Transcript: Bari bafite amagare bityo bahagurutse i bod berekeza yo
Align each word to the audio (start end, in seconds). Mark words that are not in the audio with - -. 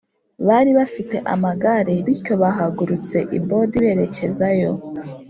Bari 0.47 0.71
bafite 0.79 1.15
amagare 1.33 1.93
bityo 2.05 2.33
bahagurutse 2.43 3.17
i 3.37 3.39
bod 3.47 3.71
berekeza 3.83 4.47
yo 4.61 4.71